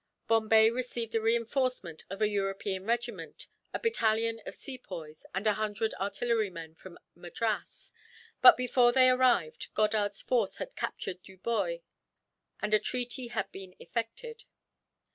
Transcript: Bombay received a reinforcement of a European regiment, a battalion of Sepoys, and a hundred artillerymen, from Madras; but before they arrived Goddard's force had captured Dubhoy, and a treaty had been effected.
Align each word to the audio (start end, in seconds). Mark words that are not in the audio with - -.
Bombay 0.27 0.71
received 0.71 1.13
a 1.13 1.21
reinforcement 1.21 2.05
of 2.09 2.23
a 2.23 2.27
European 2.27 2.85
regiment, 2.87 3.45
a 3.71 3.77
battalion 3.79 4.41
of 4.47 4.55
Sepoys, 4.55 5.27
and 5.35 5.45
a 5.45 5.53
hundred 5.53 5.93
artillerymen, 6.01 6.73
from 6.73 6.97
Madras; 7.13 7.93
but 8.41 8.57
before 8.57 8.91
they 8.91 9.11
arrived 9.11 9.71
Goddard's 9.75 10.23
force 10.23 10.57
had 10.57 10.75
captured 10.75 11.21
Dubhoy, 11.21 11.81
and 12.61 12.73
a 12.73 12.79
treaty 12.79 13.27
had 13.27 13.51
been 13.51 13.75
effected. 13.77 14.45